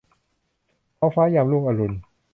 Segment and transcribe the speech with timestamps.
[0.97, 1.95] ท้องฟ้ายามรุ่งอรุณ